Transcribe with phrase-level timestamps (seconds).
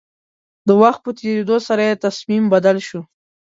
[0.67, 3.01] د وخت په تېرېدو سره يې تصميم بدل شو.